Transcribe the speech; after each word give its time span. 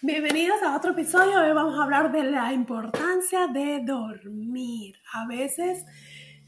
Bienvenidos 0.00 0.62
a 0.62 0.76
otro 0.76 0.92
episodio. 0.92 1.40
Hoy 1.40 1.52
vamos 1.52 1.76
a 1.76 1.82
hablar 1.82 2.12
de 2.12 2.22
la 2.22 2.52
importancia 2.52 3.48
de 3.48 3.80
dormir. 3.84 4.94
A 5.12 5.26
veces 5.26 5.84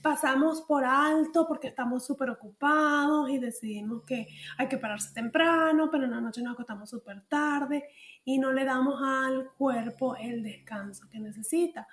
pasamos 0.01 0.63
por 0.63 0.85
alto 0.85 1.49
porque 1.49 1.67
estamos 1.67 2.07
súper 2.07 2.31
ocupados 2.31 3.29
y 3.29 3.39
decidimos 3.39 4.05
que 4.05 4.29
hay 4.57 4.69
que 4.69 4.79
pararse 4.79 5.13
temprano, 5.13 5.91
pero 5.91 6.05
en 6.05 6.13
la 6.13 6.21
noche 6.21 6.43
nos 6.43 6.53
acostamos 6.53 6.91
súper 6.91 7.23
tarde 7.23 7.89
y 8.25 8.39
no 8.39 8.53
le 8.53 8.65
damos 8.65 9.03
al 9.03 9.51
cuerpo 9.59 10.15
el 10.15 10.45
descanso 10.45 11.09
que 11.11 11.19
necesita. 11.19 11.89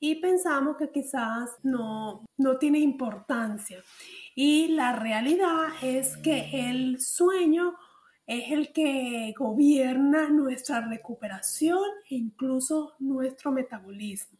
Y 0.00 0.16
pensamos 0.16 0.76
que 0.76 0.90
quizás 0.90 1.48
no, 1.62 2.26
no 2.36 2.58
tiene 2.58 2.78
importancia. 2.78 3.82
Y 4.34 4.68
la 4.68 4.92
realidad 4.96 5.68
es 5.80 6.18
que 6.18 6.50
el 6.68 7.00
sueño 7.00 7.74
es 8.30 8.52
el 8.52 8.72
que 8.72 9.34
gobierna 9.36 10.28
nuestra 10.28 10.80
recuperación 10.82 11.82
e 12.08 12.14
incluso 12.14 12.94
nuestro 13.00 13.50
metabolismo. 13.50 14.38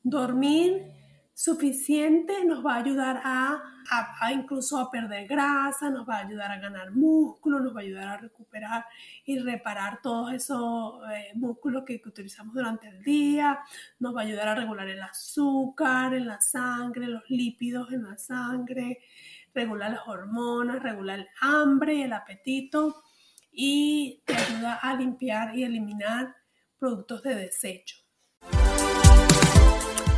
Dormir 0.00 0.92
suficiente 1.34 2.44
nos 2.44 2.64
va 2.64 2.76
a 2.76 2.78
ayudar 2.78 3.20
a, 3.24 4.32
incluso 4.32 4.78
a 4.78 4.92
perder 4.92 5.26
grasa, 5.26 5.90
nos 5.90 6.08
va 6.08 6.18
a 6.18 6.26
ayudar 6.26 6.52
a 6.52 6.60
ganar 6.60 6.92
músculo, 6.92 7.58
nos 7.58 7.74
va 7.74 7.80
a 7.80 7.82
ayudar 7.82 8.06
a 8.06 8.16
recuperar 8.18 8.84
y 9.24 9.40
reparar 9.40 10.00
todos 10.00 10.32
esos 10.32 11.00
eh, 11.12 11.32
músculos 11.34 11.82
que, 11.84 12.00
que, 12.00 12.08
utilizamos 12.08 12.54
durante 12.54 12.86
el 12.86 13.02
día, 13.02 13.58
nos 13.98 14.14
va 14.14 14.20
a 14.20 14.24
ayudar 14.24 14.46
a 14.46 14.54
regular 14.54 14.88
el 14.88 15.02
azúcar 15.02 16.14
en 16.14 16.28
la 16.28 16.40
sangre, 16.40 17.08
los 17.08 17.28
lípidos 17.28 17.92
en 17.92 18.04
la 18.04 18.16
sangre, 18.18 19.00
regular 19.52 19.90
las 19.90 20.06
hormonas, 20.06 20.80
regular 20.80 21.18
el 21.18 21.28
hambre 21.40 21.96
y 21.96 22.02
el 22.02 22.12
apetito 22.12 23.02
y 23.56 24.22
te 24.26 24.34
ayuda 24.34 24.74
a 24.74 24.94
limpiar 24.94 25.56
y 25.56 25.64
eliminar 25.64 26.36
productos 26.78 27.22
de 27.22 27.34
desecho. 27.34 27.96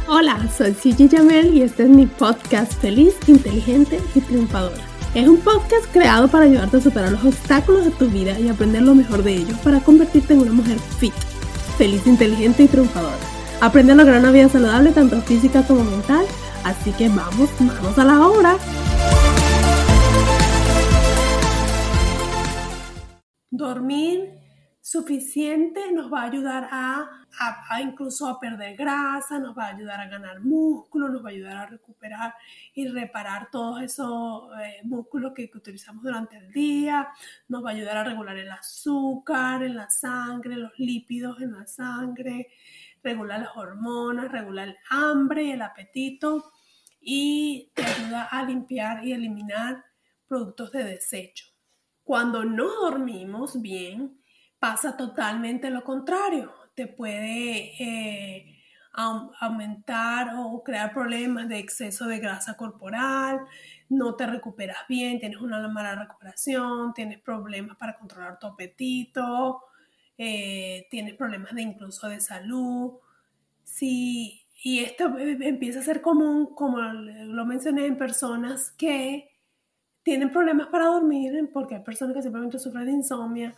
Hola, 0.09 0.49
soy 0.57 0.75
Gigi 0.75 1.09
Jamel 1.09 1.55
y 1.55 1.63
este 1.63 1.85
es 1.85 1.89
mi 1.89 2.07
podcast 2.07 2.73
Feliz, 2.81 3.15
Inteligente 3.29 4.01
y 4.15 4.21
Triunfadora. 4.21 4.83
Es 5.15 5.29
un 5.29 5.39
podcast 5.39 5.87
creado 5.93 6.29
para 6.29 6.47
ayudarte 6.47 6.79
a 6.79 6.81
superar 6.81 7.13
los 7.13 7.25
obstáculos 7.25 7.85
de 7.85 7.91
tu 7.93 8.09
vida 8.09 8.39
y 8.39 8.49
aprender 8.49 8.83
lo 8.83 8.95
mejor 8.95 9.23
de 9.23 9.35
ellos 9.35 9.59
para 9.61 9.81
convertirte 9.81 10.35
en 10.35 10.41
una 10.41 10.53
mujer 10.53 10.79
fit, 10.99 11.15
feliz, 11.77 12.07
inteligente 12.07 12.65
y 12.65 12.69
triunfadora. 12.69 13.17
Aprende 13.61 13.93
a 13.93 13.97
lograr 13.97 14.19
una 14.19 14.33
vida 14.33 14.49
saludable 14.49 14.91
tanto 14.91 15.21
física 15.23 15.63
como 15.63 15.85
mental, 15.85 16.27
así 16.65 16.91
que 16.93 17.09
vamos, 17.09 17.51
vamos 17.61 17.99
a 17.99 18.05
la 18.05 18.27
obra. 18.27 18.57
Dormir 23.59 24.39
suficiente 24.81 25.91
nos 25.91 26.13
va 26.13 26.23
a 26.23 26.27
ayudar 26.27 26.69
a, 26.71 27.81
incluso 27.83 28.29
a 28.29 28.39
perder 28.39 28.77
grasa, 28.77 29.41
nos 29.41 29.59
va 29.59 29.65
a 29.67 29.75
ayudar 29.75 30.01
a 30.01 30.09
ganar 30.09 30.39
músculo, 30.41 31.09
nos 31.09 31.25
va 31.25 31.31
a 31.31 31.33
ayudar 31.33 31.57
a 31.57 31.67
recuperar 31.67 32.35
y 32.73 32.87
reparar 32.87 33.51
todos 33.51 33.83
esos 33.83 34.45
eh, 34.63 34.81
músculos 34.85 35.33
que, 35.35 35.51
que, 35.51 35.59
utilizamos 35.59 36.05
durante 36.05 36.37
el 36.37 36.53
día, 36.53 37.09
nos 37.49 37.65
va 37.65 37.71
a 37.71 37.73
ayudar 37.73 37.97
a 37.97 38.05
regular 38.05 38.37
el 38.37 38.51
azúcar 38.51 39.65
en 39.65 39.75
la 39.75 39.91
sangre, 39.91 40.55
los 40.55 40.79
lípidos 40.79 41.41
en 41.43 41.55
la 41.55 41.67
sangre, 41.67 42.47
regular 43.03 43.41
las 43.41 43.57
hormonas, 43.57 44.31
regular 44.31 44.69
el 44.69 44.77
hambre 44.89 45.43
y 45.43 45.51
el 45.51 45.63
apetito 45.63 46.53
y 47.01 47.73
te 47.75 47.85
ayuda 47.85 48.23
a 48.23 48.45
limpiar 48.45 49.05
y 49.05 49.15
eliminar 49.15 49.85
productos 50.29 50.71
de 50.71 50.85
desecho. 50.85 51.58
Cuando 52.09 52.43
no 52.43 52.65
dormimos 52.65 53.61
bien, 53.61 54.19
pasa 54.59 54.97
totalmente 54.97 55.69
lo 55.69 55.85
contrario. 55.85 56.51
Te 56.75 56.87
puede 56.87 57.75
eh, 57.79 58.63
aumentar 58.95 60.33
o 60.39 60.63
crear 60.65 60.95
problemas 60.95 61.51
de 61.51 61.59
exceso 61.59 62.07
de 62.07 62.19
grasa 62.19 62.57
corporal, 62.57 63.41
no 63.91 64.15
te 64.15 64.27
recuperas 64.27 64.89
bien, 64.89 65.21
tienes 65.21 65.39
una 65.43 65.69
mala 65.69 65.97
recuperación, 65.97 66.95
tienes 66.95 67.21
problemas 67.21 67.77
para 67.77 67.99
controlar 67.99 68.39
tu 68.39 68.47
apetito, 68.47 69.65
eh, 70.17 70.87
tienes 70.91 71.15
problemas 71.15 71.55
de 71.55 71.61
incluso 71.61 72.09
de 72.09 72.23
salud. 72.23 72.95
y 73.83 74.81
esto 74.81 75.15
empieza 75.19 75.81
a 75.81 75.83
ser 75.83 76.01
común, 76.01 76.55
como 76.55 76.79
lo 76.81 77.45
mencioné, 77.45 77.85
en 77.85 77.99
personas 77.99 78.71
que 78.71 79.38
tienen 80.09 80.31
problemas 80.31 80.69
para 80.69 80.87
dormir, 80.87 81.51
porque 81.53 81.75
hay 81.75 81.83
personas 81.83 82.17
que 82.17 82.23
simplemente 82.23 82.59
sufren 82.59 82.87
de 82.87 82.93
insomnio, 82.93 83.53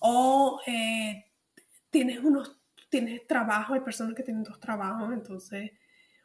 o 0.00 0.60
eh, 0.66 1.26
tienes 1.90 2.18
unos, 2.18 2.58
tienes 2.88 3.24
trabajo, 3.28 3.74
hay 3.74 3.82
personas 3.82 4.12
que 4.16 4.24
tienen 4.24 4.42
dos 4.42 4.58
trabajos, 4.58 5.12
entonces, 5.12 5.70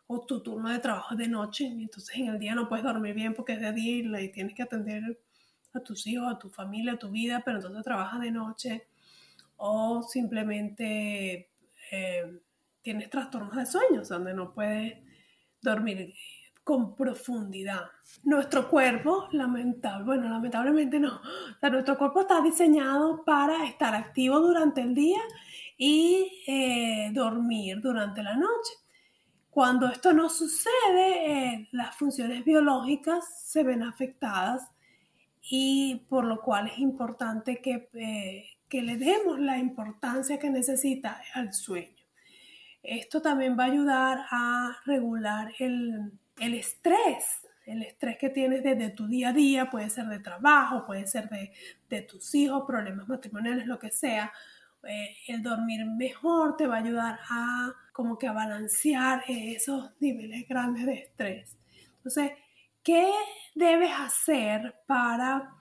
o 0.08 0.26
tu 0.26 0.42
turno 0.42 0.70
de 0.70 0.80
trabajo 0.80 1.14
es 1.14 1.20
de 1.20 1.28
noche, 1.28 1.66
y 1.66 1.84
entonces 1.84 2.16
en 2.18 2.30
el 2.30 2.40
día 2.40 2.56
no 2.56 2.68
puedes 2.68 2.84
dormir 2.84 3.14
bien 3.14 3.36
porque 3.36 3.54
es 3.54 3.62
de 3.62 3.72
día 3.72 4.20
y 4.20 4.32
tienes 4.32 4.56
que 4.56 4.64
atender 4.64 5.20
a 5.76 5.80
tus 5.82 6.08
hijos, 6.08 6.28
a 6.28 6.40
tu 6.40 6.50
familia, 6.50 6.94
a 6.94 6.98
tu 6.98 7.12
vida, 7.12 7.44
pero 7.46 7.58
entonces 7.58 7.84
trabajas 7.84 8.20
de 8.20 8.32
noche, 8.32 8.88
o 9.58 10.02
simplemente 10.02 11.52
eh, 11.92 12.40
tienes 12.82 13.12
trastornos 13.12 13.56
de 13.56 13.68
sueños 13.68 14.10
donde 14.10 14.34
no 14.34 14.56
puedes 14.56 14.98
dormir 15.62 16.16
con 16.68 16.98
profundidad. 16.98 17.86
Nuestro 18.24 18.70
cuerpo, 18.70 19.30
lamentable, 19.32 20.04
bueno, 20.04 20.28
lamentablemente 20.28 21.00
no, 21.00 21.22
nuestro 21.62 21.98
cuerpo 21.98 22.20
está 22.20 22.42
diseñado 22.42 23.24
para 23.24 23.64
estar 23.64 23.96
activo 23.96 24.42
durante 24.42 24.82
el 24.82 24.94
día 24.94 25.22
y 25.78 26.44
eh, 26.46 27.10
dormir 27.14 27.80
durante 27.80 28.22
la 28.22 28.36
noche. 28.36 28.74
Cuando 29.50 29.88
esto 29.88 30.12
no 30.12 30.28
sucede, 30.28 31.54
eh, 31.54 31.70
las 31.72 31.96
funciones 31.96 32.44
biológicas 32.44 33.24
se 33.46 33.64
ven 33.64 33.82
afectadas 33.82 34.70
y 35.42 36.06
por 36.10 36.26
lo 36.26 36.42
cual 36.42 36.68
es 36.68 36.80
importante 36.80 37.62
que, 37.62 37.90
eh, 37.94 38.44
que 38.68 38.82
le 38.82 38.98
demos 38.98 39.40
la 39.40 39.58
importancia 39.58 40.38
que 40.38 40.50
necesita 40.50 41.22
al 41.34 41.54
sueño. 41.54 41.96
Esto 42.84 43.22
también 43.22 43.58
va 43.58 43.64
a 43.64 43.68
ayudar 43.68 44.26
a 44.30 44.78
regular 44.86 45.54
el, 45.60 46.12
el 46.40 46.54
estrés, 46.54 47.48
el 47.66 47.84
estrés 47.84 48.18
que 48.18 48.30
tienes 48.30 48.64
desde 48.64 48.90
tu 48.92 49.08
día 49.08 49.30
a 49.30 49.34
día, 49.34 49.70
puede 49.70 49.90
ser 49.90 50.06
de 50.06 50.20
trabajo, 50.20 50.86
puede 50.86 51.06
ser 51.08 51.30
de, 51.90 52.02
tus 52.02 52.34
hijos, 52.36 52.64
problemas 52.66 53.08
matrimoniales, 53.08 53.68
lo 53.68 53.78
que 53.78 53.92
sea. 53.92 54.32
Eh, 54.84 55.18
el 55.28 55.44
dormir 55.44 55.86
mejor 55.86 56.56
te 56.56 56.68
va 56.68 56.76
a 56.76 56.80
ayudar 56.80 57.20
a 57.30 57.74
como 57.92 58.18
que 58.18 58.28
a 58.28 58.32
balancear 58.32 59.24
esos 59.28 59.92
niveles 60.00 60.48
grandes 60.48 60.86
de 60.86 60.94
estrés. 60.94 61.58
Entonces, 61.98 62.32
¿qué 62.84 63.12
debes 63.54 63.92
hacer 63.92 64.76
para 64.86 65.52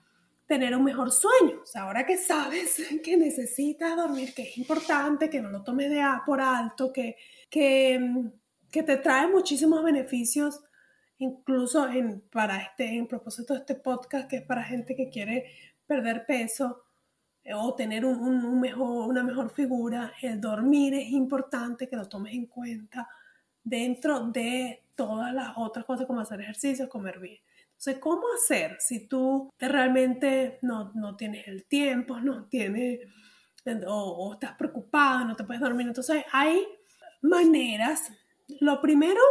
tener 0.45 0.75
un 0.77 0.83
mejor 0.85 1.11
sueño? 1.11 1.61
O 1.63 1.65
sea, 1.65 1.81
ahora 1.81 2.05
que 2.05 2.17
sabes 2.17 2.81
que 3.03 3.17
necesitas 3.17 3.97
dormir, 3.97 4.33
que 4.33 4.43
es 4.43 4.57
importante, 4.57 5.29
que 5.29 5.41
no 5.41 5.49
lo 5.49 5.63
tomes 5.63 5.89
de 5.89 6.01
a 6.01 6.23
por 6.25 6.39
alto, 6.39 6.93
que, 6.93 7.17
que, 7.49 7.99
que 8.71 8.83
te 8.83 8.97
trae 8.97 9.27
muchísimos 9.27 9.83
beneficios 9.83 10.61
incluso 11.19 11.87
en, 11.89 12.21
para 12.31 12.57
este, 12.61 12.95
en 12.95 13.07
propósito 13.07 13.53
de 13.53 13.59
este 13.59 13.75
podcast, 13.75 14.29
que 14.29 14.37
es 14.37 14.43
para 14.43 14.63
gente 14.63 14.95
que 14.95 15.09
quiere 15.09 15.51
perder 15.85 16.25
peso 16.25 16.83
eh, 17.43 17.53
o 17.53 17.73
tener 17.73 18.05
un, 18.05 18.59
mejor, 18.59 19.07
una 19.07 19.23
mejor 19.23 19.49
figura, 19.49 20.13
el 20.21 20.39
dormir 20.39 20.93
es 20.93 21.09
importante 21.09 21.87
que 21.87 21.95
lo 21.95 22.07
tomes 22.07 22.33
en 22.33 22.45
cuenta 22.45 23.07
dentro 23.63 24.27
de 24.27 24.83
todas 24.95 25.33
las 25.33 25.53
otras 25.57 25.85
cosas 25.85 26.05
como 26.05 26.21
hacer 26.21 26.41
ejercicio, 26.41 26.89
comer 26.89 27.19
bien. 27.19 27.39
Entonces, 27.69 27.99
¿cómo 27.99 28.23
hacer 28.35 28.77
si 28.79 29.07
tú 29.07 29.51
realmente 29.59 30.57
no, 30.63 30.91
no 30.95 31.15
tienes 31.15 31.47
el 31.47 31.65
tiempo, 31.65 32.19
no 32.19 32.45
tienes, 32.45 33.01
o, 33.87 33.93
o 33.93 34.33
estás 34.33 34.55
preocupado, 34.55 35.25
no 35.25 35.35
te 35.35 35.43
puedes 35.43 35.61
dormir? 35.61 35.87
Entonces, 35.87 36.23
hay 36.31 36.65
maneras. 37.21 38.11
Lo 38.59 38.81
primero, 38.81 39.21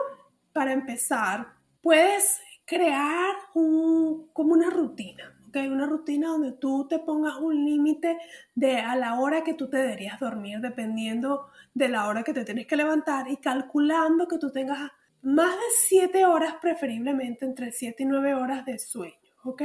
para 0.52 0.72
empezar, 0.72 1.46
puedes 1.80 2.40
crear 2.64 3.34
como 3.52 4.52
una 4.52 4.70
rutina, 4.70 5.38
¿ok? 5.48 5.56
Una 5.70 5.86
rutina 5.86 6.28
donde 6.28 6.52
tú 6.52 6.86
te 6.88 6.98
pongas 6.98 7.36
un 7.36 7.64
límite 7.64 8.18
de 8.54 8.78
a 8.78 8.96
la 8.96 9.18
hora 9.20 9.42
que 9.42 9.54
tú 9.54 9.70
te 9.70 9.78
deberías 9.78 10.18
dormir, 10.20 10.60
dependiendo 10.60 11.46
de 11.74 11.88
la 11.88 12.08
hora 12.08 12.22
que 12.22 12.34
te 12.34 12.44
tienes 12.44 12.66
que 12.66 12.76
levantar 12.76 13.30
y 13.30 13.36
calculando 13.36 14.26
que 14.26 14.38
tú 14.38 14.50
tengas 14.50 14.90
más 15.22 15.54
de 15.54 15.62
7 15.88 16.26
horas, 16.26 16.56
preferiblemente 16.60 17.44
entre 17.44 17.72
7 17.72 18.02
y 18.02 18.06
9 18.06 18.34
horas 18.34 18.64
de 18.64 18.78
sueño, 18.78 19.16
¿ok? 19.44 19.62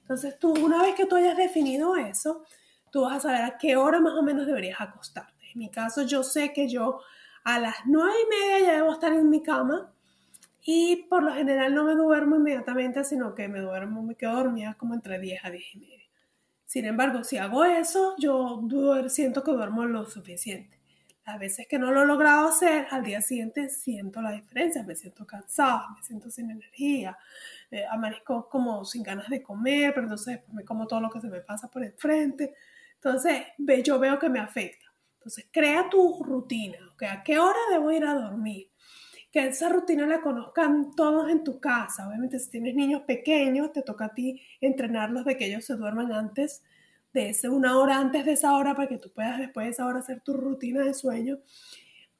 Entonces 0.00 0.38
tú, 0.38 0.52
una 0.52 0.82
vez 0.82 0.94
que 0.94 1.06
tú 1.06 1.16
hayas 1.16 1.36
definido 1.36 1.96
eso, 1.96 2.44
tú 2.90 3.02
vas 3.02 3.18
a 3.18 3.20
saber 3.20 3.42
a 3.42 3.58
qué 3.58 3.76
hora 3.76 4.00
más 4.00 4.14
o 4.14 4.22
menos 4.22 4.46
deberías 4.46 4.80
acostarte. 4.80 5.50
En 5.52 5.58
mi 5.58 5.70
caso, 5.70 6.02
yo 6.02 6.22
sé 6.22 6.52
que 6.52 6.68
yo 6.68 7.00
a 7.44 7.58
las 7.58 7.76
9 7.86 8.12
y 8.24 8.28
media 8.28 8.66
ya 8.66 8.72
debo 8.74 8.92
estar 8.92 9.12
en 9.12 9.28
mi 9.30 9.42
cama 9.42 9.92
y 10.62 11.06
por 11.08 11.22
lo 11.22 11.32
general 11.32 11.74
no 11.74 11.84
me 11.84 11.94
duermo 11.94 12.36
inmediatamente, 12.36 13.02
sino 13.04 13.34
que 13.34 13.48
me 13.48 13.60
duermo, 13.60 14.02
me 14.02 14.16
quedo 14.16 14.34
dormida 14.34 14.74
como 14.74 14.94
entre 14.94 15.18
10 15.18 15.44
a 15.44 15.50
10 15.50 15.74
y 15.74 15.78
media. 15.78 15.98
Sin 16.66 16.84
embargo, 16.84 17.24
si 17.24 17.38
hago 17.38 17.64
eso, 17.64 18.14
yo 18.18 18.60
siento 19.08 19.42
que 19.42 19.52
duermo 19.52 19.86
lo 19.86 20.04
suficiente. 20.04 20.78
Las 21.24 21.38
veces 21.38 21.66
que 21.66 21.78
no 21.78 21.90
lo 21.92 22.02
he 22.02 22.06
logrado 22.06 22.48
hacer, 22.48 22.86
al 22.90 23.02
día 23.02 23.22
siguiente 23.22 23.70
siento 23.70 24.20
la 24.20 24.32
diferencia, 24.32 24.82
me 24.82 24.94
siento 24.94 25.26
cansada, 25.26 25.88
me 25.96 26.02
siento 26.02 26.30
sin 26.30 26.50
energía, 26.50 27.16
eh, 27.70 27.84
amanezco 27.90 28.48
como 28.48 28.84
sin 28.84 29.02
ganas 29.02 29.28
de 29.28 29.42
comer, 29.42 29.94
pero 29.94 30.04
entonces 30.04 30.40
me 30.52 30.64
como 30.64 30.86
todo 30.86 31.00
lo 31.00 31.10
que 31.10 31.20
se 31.20 31.28
me 31.28 31.40
pasa 31.40 31.70
por 31.70 31.82
el 31.84 31.92
frente. 31.92 32.54
Entonces, 32.94 33.42
yo 33.84 33.98
veo 33.98 34.18
que 34.18 34.28
me 34.28 34.40
afecta. 34.40 34.87
Entonces, 35.28 35.50
crea 35.52 35.90
tu 35.90 36.24
rutina, 36.24 36.78
¿a 37.06 37.22
qué 37.22 37.38
hora 37.38 37.58
debo 37.70 37.92
ir 37.92 38.02
a 38.06 38.14
dormir? 38.14 38.70
que 39.30 39.46
esa 39.46 39.68
rutina 39.68 40.06
la 40.06 40.22
conozcan 40.22 40.94
todos 40.96 41.30
en 41.30 41.44
tu 41.44 41.60
casa. 41.60 42.08
Obviamente 42.08 42.38
si 42.38 42.50
tienes 42.50 42.74
niños 42.74 43.02
pequeños, 43.02 43.74
te 43.74 43.82
toca 43.82 44.06
a 44.06 44.14
ti 44.14 44.40
entrenarlos 44.58 45.26
de 45.26 45.36
que 45.36 45.44
ellos 45.44 45.66
se 45.66 45.76
duerman 45.76 46.12
antes 46.12 46.62
de 47.12 47.28
ese, 47.28 47.50
una 47.50 47.78
hora 47.78 47.98
antes 47.98 48.24
de 48.24 48.32
esa 48.32 48.56
hora 48.56 48.74
para 48.74 48.88
que 48.88 48.96
tú 48.96 49.12
puedas 49.12 49.38
después 49.38 49.66
de 49.66 49.72
esa 49.72 49.84
hora 49.84 49.98
hacer 49.98 50.22
tu 50.22 50.32
rutina 50.32 50.82
de 50.82 50.94
sueño. 50.94 51.40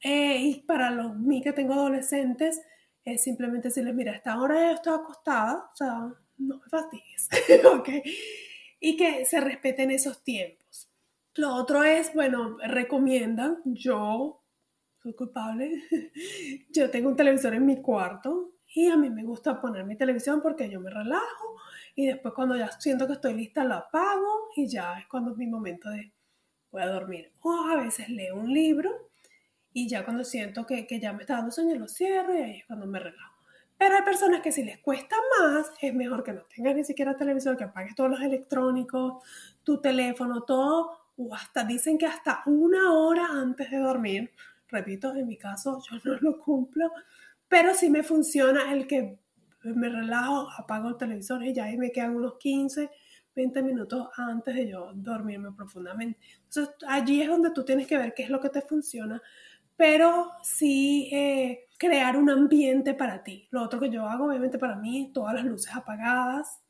Eh, 0.02 0.36
y 0.42 0.60
para 0.66 0.90
los, 0.90 1.16
mí 1.16 1.40
que 1.40 1.54
tengo 1.54 1.72
adolescentes, 1.72 2.60
es 3.06 3.22
simplemente 3.22 3.68
decirles, 3.68 3.94
mira, 3.94 4.12
esta 4.12 4.38
hora 4.38 4.68
yo 4.68 4.74
estoy 4.74 4.94
acostada, 4.94 5.70
o 5.72 5.76
sea, 5.76 6.12
no 6.36 6.58
me 6.58 6.68
fastidies, 6.68 7.30
¿ok? 7.72 7.88
Y 8.80 8.98
que 8.98 9.24
se 9.24 9.40
respeten 9.40 9.90
esos 9.92 10.22
tiempos. 10.22 10.57
Lo 11.38 11.54
otro 11.54 11.84
es, 11.84 12.12
bueno, 12.14 12.56
recomiendan, 12.58 13.58
yo 13.64 14.42
soy 15.00 15.14
culpable. 15.14 15.84
yo 16.72 16.90
tengo 16.90 17.10
un 17.10 17.14
televisor 17.14 17.54
en 17.54 17.64
mi 17.64 17.80
cuarto 17.80 18.54
y 18.74 18.88
a 18.88 18.96
mí 18.96 19.08
me 19.08 19.22
gusta 19.22 19.60
poner 19.60 19.84
mi 19.84 19.96
televisión 19.96 20.42
porque 20.42 20.68
yo 20.68 20.80
me 20.80 20.90
relajo 20.90 21.54
y 21.94 22.06
después 22.06 22.34
cuando 22.34 22.56
ya 22.56 22.72
siento 22.72 23.06
que 23.06 23.12
estoy 23.12 23.34
lista 23.34 23.62
la 23.62 23.76
apago 23.76 24.48
y 24.56 24.66
ya 24.66 24.98
es 24.98 25.06
cuando 25.06 25.30
es 25.30 25.36
mi 25.36 25.46
momento 25.46 25.88
de 25.90 26.12
voy 26.72 26.82
a 26.82 26.88
dormir. 26.88 27.30
O 27.42 27.68
a 27.68 27.76
veces 27.76 28.08
leo 28.08 28.34
un 28.34 28.52
libro 28.52 28.90
y 29.72 29.88
ya 29.88 30.04
cuando 30.04 30.24
siento 30.24 30.66
que, 30.66 30.88
que 30.88 30.98
ya 30.98 31.12
me 31.12 31.20
está 31.20 31.34
dando 31.34 31.52
sueño 31.52 31.76
lo 31.76 31.86
cierro 31.86 32.34
y 32.34 32.42
ahí 32.42 32.56
es 32.58 32.66
cuando 32.66 32.88
me 32.88 32.98
relajo. 32.98 33.36
Pero 33.78 33.94
hay 33.94 34.02
personas 34.02 34.40
que 34.40 34.50
si 34.50 34.64
les 34.64 34.80
cuesta 34.80 35.14
más, 35.38 35.70
es 35.80 35.94
mejor 35.94 36.24
que 36.24 36.32
no 36.32 36.42
tengas 36.52 36.74
ni 36.74 36.82
siquiera 36.82 37.16
televisor, 37.16 37.56
que 37.56 37.62
apagues 37.62 37.94
todos 37.94 38.10
los 38.10 38.20
electrónicos, 38.22 39.22
tu 39.62 39.80
teléfono, 39.80 40.42
todo, 40.42 41.07
o 41.18 41.34
hasta 41.34 41.64
dicen 41.64 41.98
que 41.98 42.06
hasta 42.06 42.42
una 42.46 42.92
hora 42.94 43.26
antes 43.30 43.70
de 43.70 43.78
dormir 43.78 44.30
Repito, 44.68 45.14
en 45.14 45.26
mi 45.26 45.36
caso 45.36 45.82
yo 45.90 45.98
no 46.04 46.18
lo 46.20 46.38
cumplo, 46.40 46.92
pero 47.48 47.74
sí 47.74 47.90
me 47.90 48.02
funciona 48.02 48.72
el 48.72 48.86
que 48.86 49.18
me 49.62 49.88
relajo, 49.88 50.48
apago 50.56 50.90
el 50.90 50.96
televisor 50.96 51.42
y 51.42 51.52
ya 51.54 51.64
ahí 51.64 51.76
me 51.76 51.90
quedan 51.90 52.16
unos 52.16 52.36
15, 52.38 52.90
20 53.34 53.62
minutos 53.62 54.08
antes 54.16 54.54
de 54.54 54.68
yo 54.68 54.92
dormirme 54.94 55.52
profundamente. 55.52 56.20
Entonces 56.44 56.74
allí 56.86 57.22
es 57.22 57.28
donde 57.28 57.50
tú 57.50 57.64
tienes 57.64 57.86
que 57.86 57.98
ver 57.98 58.12
qué 58.14 58.24
es 58.24 58.30
lo 58.30 58.40
que 58.40 58.50
te 58.50 58.60
funciona, 58.60 59.22
pero 59.76 60.32
sí 60.42 61.08
eh, 61.12 61.66
crear 61.78 62.16
un 62.16 62.28
ambiente 62.28 62.94
para 62.94 63.22
ti. 63.22 63.48
Lo 63.50 63.62
otro 63.62 63.80
que 63.80 63.90
yo 63.90 64.04
hago, 64.06 64.26
obviamente 64.26 64.58
para 64.58 64.76
mí, 64.76 65.10
todas 65.14 65.34
las 65.34 65.44
luces 65.44 65.74
apagadas, 65.74 66.60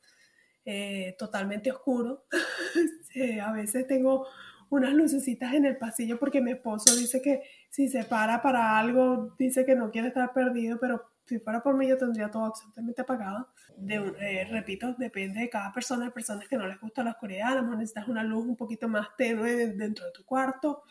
eh, 0.70 1.16
totalmente 1.18 1.72
oscuro. 1.72 2.26
Eh, 3.14 3.40
a 3.40 3.50
veces 3.50 3.86
tengo 3.86 4.28
unas 4.68 4.92
lucecitas 4.92 5.52
en 5.54 5.64
el 5.64 5.76
pasillo 5.76 6.20
porque 6.20 6.40
mi 6.40 6.52
esposo 6.52 6.94
dice 6.94 7.20
que 7.20 7.42
si 7.68 7.88
se 7.88 8.04
para 8.04 8.42
para 8.42 8.78
algo, 8.78 9.34
dice 9.38 9.64
que 9.64 9.74
no 9.74 9.90
quiere 9.90 10.08
estar 10.08 10.32
perdido, 10.32 10.78
pero 10.78 11.10
si 11.24 11.40
fuera 11.40 11.62
por 11.62 11.74
mí 11.74 11.88
yo 11.88 11.96
tendría 11.96 12.30
todo 12.30 12.44
absolutamente 12.44 13.00
apagado. 13.00 13.48
De, 13.76 13.96
eh, 14.20 14.46
repito, 14.48 14.94
depende 14.98 15.40
de 15.40 15.48
cada 15.48 15.72
persona. 15.72 16.04
Hay 16.04 16.10
personas 16.12 16.46
que 16.46 16.58
no 16.58 16.68
les 16.68 16.78
gusta 16.78 17.02
la 17.02 17.12
oscuridad, 17.12 17.52
a 17.52 17.54
lo 17.56 17.62
mejor 17.62 17.78
necesitas 17.78 18.06
una 18.06 18.22
luz 18.22 18.46
un 18.46 18.56
poquito 18.56 18.88
más 18.88 19.08
tenue 19.16 19.68
dentro 19.68 20.04
de 20.04 20.12
tu 20.12 20.24
cuarto. 20.24 20.84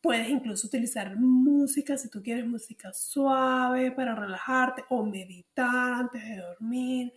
Puedes 0.00 0.28
incluso 0.28 0.68
utilizar 0.68 1.16
música, 1.16 1.96
si 1.96 2.10
tú 2.10 2.22
quieres 2.22 2.46
música 2.46 2.92
suave 2.92 3.90
para 3.90 4.14
relajarte 4.14 4.84
o 4.90 5.04
meditar 5.04 5.94
antes 5.94 6.22
de 6.22 6.36
dormir. 6.36 7.12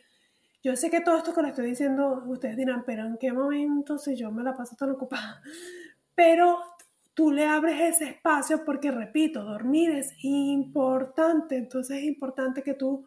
Yo 0.63 0.77
sé 0.77 0.89
que 0.89 1.01
todo 1.01 1.17
esto 1.17 1.33
que 1.33 1.41
les 1.41 1.49
estoy 1.49 1.67
diciendo, 1.67 2.23
ustedes 2.25 2.55
dirán, 2.55 2.83
pero 2.85 3.05
¿en 3.05 3.17
qué 3.17 3.33
momento 3.33 3.97
si 3.97 4.15
yo 4.15 4.31
me 4.31 4.43
la 4.43 4.55
paso 4.55 4.77
tan 4.77 4.91
ocupada? 4.91 5.41
Pero 6.15 6.57
tú 7.13 7.31
le 7.31 7.45
abres 7.45 7.81
ese 7.81 8.05
espacio 8.11 8.63
porque, 8.63 8.89
repito, 8.89 9.43
dormir 9.43 9.91
es 9.91 10.13
importante. 10.19 11.57
Entonces 11.57 11.97
es 11.97 12.03
importante 12.05 12.63
que 12.63 12.75
tú, 12.75 13.05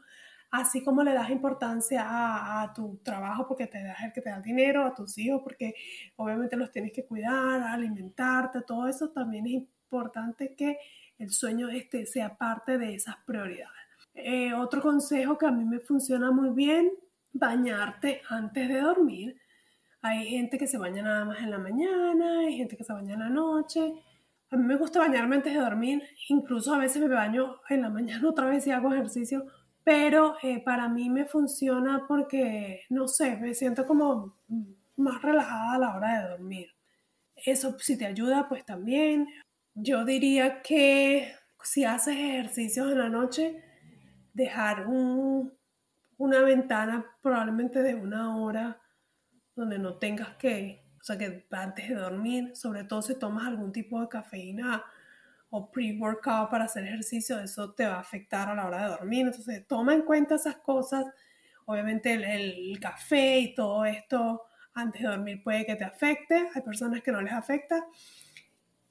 así 0.51 0.85
como 0.85 1.03
le 1.03 1.15
das 1.15 1.31
importancia 1.31 2.05
a, 2.07 2.75
tu 2.75 2.99
trabajo 2.99 3.49
porque 3.49 3.67
te 3.67 3.83
das 3.83 4.03
el 4.05 4.13
que 4.13 4.21
te 4.21 4.29
da 4.29 4.41
dinero, 4.41 4.85
a 4.85 4.95
tus 4.95 5.17
hijos 5.17 5.41
porque 5.43 5.75
obviamente 6.17 6.57
los 6.57 6.71
tienes 6.71 6.93
que 6.93 7.07
cuidar, 7.07 7.63
alimentarte, 7.63 8.61
todo 8.67 8.87
eso, 8.87 9.09
también 9.11 9.47
es 9.47 9.53
importante 9.53 10.55
que 10.55 10.79
el 11.19 11.31
sueño 11.31 11.71
este 11.71 12.05
sea 12.05 12.37
parte 12.37 12.77
de 12.77 12.95
esas 12.95 13.17
prioridades. 13.25 13.73
Eh, 14.15 14.53
otro 14.53 14.83
consejo 14.83 15.39
que 15.39 15.47
a 15.47 15.51
mí 15.51 15.65
me 15.65 15.81
funciona 15.81 16.31
muy 16.31 16.51
bien 16.51 16.91
bañarte 17.39 18.23
antes 18.29 18.69
de 18.69 18.81
dormir. 18.81 19.41
Hay 20.03 20.27
gente 20.27 20.59
que 20.59 20.67
se 20.67 20.79
baña 20.79 21.03
nada 21.03 21.25
más 21.25 21.41
en 21.41 21.51
la 21.51 21.59
mañana, 21.59 22.41
hay 22.41 22.57
gente 22.57 22.77
que 22.77 22.85
se 22.85 22.93
baña 22.93 23.15
en 23.15 23.21
la 23.21 23.29
noche. 23.29 23.93
A 24.51 24.57
mí 24.57 24.65
me 24.65 24.77
gusta 24.77 25.01
bañarme 25.01 25.37
antes 25.37 25.55
de 25.55 25.61
dormir, 25.61 26.03
incluso 26.29 26.75
a 26.75 26.79
veces 26.79 27.03
me 27.03 27.09
baño 27.09 27.61
en 27.69 27.83
la 27.83 27.91
mañana 27.99 28.29
otra 28.29 28.47
vez 28.47 28.67
y 28.67 28.71
hago 28.71 28.93
ejercicio, 28.93 29.47
pero 29.83 30.37
eh, 30.43 30.63
para 30.63 30.89
mí 30.89 31.11
me 31.11 31.25
funciona 31.25 32.05
porque, 32.07 32.83
no 32.91 33.09
sé, 33.09 33.37
me 33.37 33.55
siento 33.55 33.87
como 33.87 34.37
más 34.97 35.23
relajada 35.23 35.75
a 35.75 35.79
la 35.79 35.97
hora 35.97 36.23
de 36.23 36.29
dormir. 36.31 36.69
Eso 37.35 37.77
si 37.79 37.99
te 37.99 38.07
ayuda, 38.07 38.49
pues 38.49 38.65
también. 38.65 39.29
Yo 39.75 40.05
diría 40.05 40.63
que 40.63 41.35
si 41.63 41.85
haces 41.85 42.17
ejercicios 42.17 42.91
en 42.93 42.99
la 42.99 43.09
noche, 43.09 43.63
dejar 44.33 44.87
un 44.87 45.53
una 46.19 46.41
ventana 46.41 47.05
probablemente 47.21 47.83
de 47.83 47.95
una 47.95 48.37
hora 48.37 48.81
donde 49.55 49.79
no 49.79 49.97
tengas 49.99 50.37
que, 50.37 50.85
o 51.01 51.05
sea, 51.05 51.19
que 51.19 51.47
antes 51.51 51.89
de 51.89 51.95
dormir, 51.95 52.55
sobre 52.55 52.85
todo 52.85 53.03
si 53.03 53.19
tomas 53.19 53.47
algún 53.47 53.73
tipo 53.73 54.01
de 54.01 54.09
cafeína 54.09 54.85
o 55.51 55.71
pre-workout 55.71 56.51
para 56.51 56.65
hacer 56.65 56.85
ejercicio, 56.85 57.39
eso 57.39 57.73
te 57.73 57.87
va 57.87 57.97
a 57.97 58.01
afectar 58.01 58.49
a 58.49 58.55
la 58.55 58.67
hora 58.67 58.83
de 58.83 58.89
dormir. 58.91 59.27
Entonces, 59.27 59.67
toma 59.67 59.95
en 59.95 60.03
cuenta 60.03 60.35
esas 60.35 60.57
cosas. 60.57 61.07
Obviamente 61.67 62.13
el, 62.13 62.79
café 62.81 63.39
y 63.39 63.55
todo 63.55 63.85
esto 63.85 64.43
antes 64.75 65.03
de 65.03 65.09
dormir 65.09 65.43
puede 65.43 65.65
que 65.65 65.77
te 65.77 65.85
afecte. 65.85 66.49
Hay 66.55 66.63
personas 66.63 67.03
que 67.03 67.13
no 67.13 67.23
les 67.23 67.33
afecta. 67.33 67.87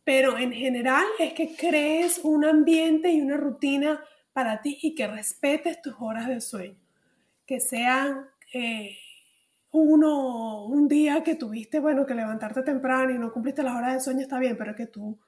Pero 0.04 0.38
en 0.38 0.52
general 0.52 1.06
es 1.20 1.34
que 1.34 1.56
crees 1.56 2.20
un 2.24 2.46
ambiente 2.46 3.10
y 3.12 3.22
una 3.22 3.38
rutina 3.38 4.04
para 4.34 4.62
ti 4.62 4.78
y 4.82 4.96
que 4.96 5.08
respetes 5.08 5.82
tus 5.82 5.96
horas 6.00 6.28
de 6.28 6.42
sueño 6.42 6.85
que 7.46 7.60
sean 7.60 8.28
eh, 8.54 8.98
uno, 9.72 10.66
un 10.66 10.88
día 10.88 11.24
que 11.24 11.36
tuviste, 11.36 11.80
bueno, 11.80 12.06
que 12.06 12.14
levantarte 12.16 12.64
temprano 12.64 13.12
y 13.12 13.20
no 13.20 13.32
cumpliste 13.32 13.64
las 13.64 13.76
horas 13.76 13.94
de 13.94 14.00
sueño 14.00 14.22
está 14.22 14.40
bien, 14.40 14.58
pero 14.58 14.76
que 14.76 14.88
tu 14.88 15.20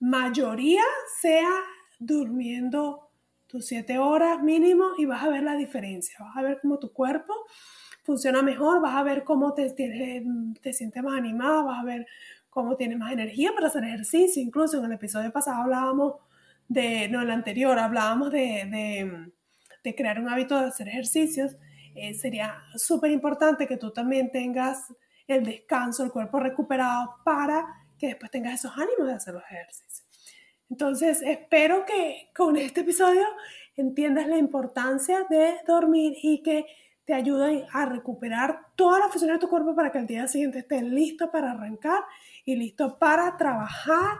mayoría 0.00 0.82
sea 1.20 1.50
durmiendo 1.98 3.10
tus 3.46 3.66
siete 3.66 3.98
horas 3.98 4.42
mínimo 4.42 4.90
y 4.98 5.06
vas 5.06 5.22
a 5.22 5.28
ver 5.28 5.42
la 5.42 5.54
diferencia, 5.54 6.16
vas 6.20 6.36
a 6.36 6.42
ver 6.42 6.58
cómo 6.60 6.78
tu 6.78 6.92
cuerpo 6.92 7.32
funciona 8.02 8.42
mejor, 8.42 8.80
vas 8.80 8.96
a 8.96 9.02
ver 9.02 9.24
cómo 9.24 9.54
te, 9.54 9.70
te, 9.70 10.24
te 10.60 10.72
sientes 10.72 11.02
más 11.02 11.16
animada, 11.16 11.62
vas 11.62 11.80
a 11.80 11.84
ver 11.84 12.06
cómo 12.50 12.76
tienes 12.76 12.98
más 12.98 13.12
energía 13.12 13.52
para 13.54 13.68
hacer 13.68 13.84
ejercicio. 13.84 14.42
Incluso 14.42 14.78
en 14.78 14.86
el 14.86 14.92
episodio 14.92 15.30
pasado 15.30 15.62
hablábamos 15.62 16.14
de, 16.68 17.08
no, 17.08 17.22
el 17.22 17.30
anterior, 17.30 17.78
hablábamos 17.78 18.30
de 18.30 18.66
de 18.70 19.32
crear 19.94 20.20
un 20.20 20.28
hábito 20.28 20.58
de 20.58 20.66
hacer 20.66 20.88
ejercicios, 20.88 21.56
eh, 21.94 22.14
sería 22.14 22.62
súper 22.76 23.10
importante 23.10 23.66
que 23.66 23.76
tú 23.76 23.90
también 23.90 24.30
tengas 24.30 24.92
el 25.26 25.44
descanso, 25.44 26.04
el 26.04 26.10
cuerpo 26.10 26.40
recuperado 26.40 27.16
para 27.24 27.66
que 27.98 28.08
después 28.08 28.30
tengas 28.30 28.54
esos 28.54 28.72
ánimos 28.76 29.06
de 29.06 29.14
hacer 29.14 29.34
los 29.34 29.42
ejercicios. 29.44 30.04
Entonces, 30.70 31.22
espero 31.22 31.84
que 31.84 32.30
con 32.36 32.56
este 32.56 32.80
episodio 32.80 33.24
entiendas 33.76 34.26
la 34.26 34.38
importancia 34.38 35.24
de 35.28 35.56
dormir 35.66 36.16
y 36.22 36.42
que 36.42 36.66
te 37.04 37.14
ayuda 37.14 37.48
a 37.72 37.86
recuperar 37.86 38.60
todas 38.76 39.00
las 39.00 39.10
funciones 39.10 39.36
de 39.36 39.40
tu 39.40 39.48
cuerpo 39.48 39.74
para 39.74 39.90
que 39.90 39.98
al 39.98 40.06
día 40.06 40.28
siguiente 40.28 40.58
estés 40.58 40.82
listo 40.82 41.30
para 41.30 41.52
arrancar 41.52 42.02
y 42.44 42.54
listo 42.54 42.98
para 42.98 43.36
trabajar 43.36 44.18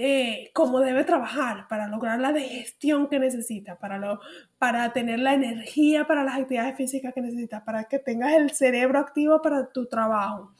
eh, 0.00 0.50
como 0.54 0.78
debe 0.78 1.02
trabajar, 1.02 1.66
para 1.68 1.88
lograr 1.88 2.20
la 2.20 2.32
digestión 2.32 3.08
que 3.08 3.18
necesita, 3.18 3.78
para, 3.80 3.98
lo, 3.98 4.20
para 4.56 4.92
tener 4.92 5.18
la 5.18 5.34
energía 5.34 6.06
para 6.06 6.22
las 6.22 6.36
actividades 6.38 6.76
físicas 6.76 7.12
que 7.12 7.20
necesitas, 7.20 7.62
para 7.64 7.84
que 7.84 7.98
tengas 7.98 8.32
el 8.34 8.50
cerebro 8.52 9.00
activo 9.00 9.42
para 9.42 9.72
tu 9.72 9.86
trabajo 9.86 10.54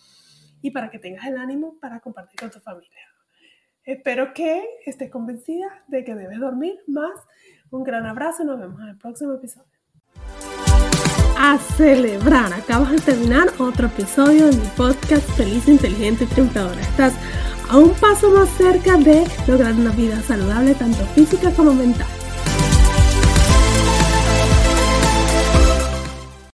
y 0.61 0.73
para 0.73 0.90
que 0.90 0.99
tengas 0.99 1.25
el 1.26 1.38
ánimo 1.38 1.78
para 1.80 2.00
compartir 2.00 2.40
con 2.40 2.50
tu 2.50 2.59
familia. 2.59 2.99
Espero 3.85 4.35
que 4.35 4.64
estés 4.85 5.09
convencida 5.09 5.85
de 5.87 6.02
que 6.04 6.16
debes 6.16 6.40
dormir 6.40 6.75
más. 6.88 7.12
Un 7.71 7.85
gran 7.85 8.07
abrazo 8.07 8.42
y 8.42 8.47
nos 8.47 8.59
vemos 8.59 8.80
en 8.80 8.88
el 8.88 8.99
próximo 8.99 9.35
episodio. 9.35 9.71
A 11.38 11.57
celebrar, 11.76 12.52
acabas 12.52 12.90
de 12.90 12.99
terminar 12.99 13.47
otro 13.59 13.87
episodio 13.87 14.47
de 14.47 14.57
mi 14.57 14.66
podcast 14.76 15.30
Feliz, 15.37 15.68
Inteligente 15.68 16.25
y 16.25 16.26
Triunfadora. 16.26 16.80
Estás 16.80 17.14
a 17.69 17.77
un 17.79 17.91
paso 17.91 18.31
más 18.31 18.49
cerca 18.57 18.97
de 18.97 19.25
lograr 19.47 19.75
una 19.75 19.91
vida 19.91 20.21
saludable 20.27 20.75
tanto 20.75 21.05
física 21.15 21.51
como 21.53 21.73
mental. 21.75 22.18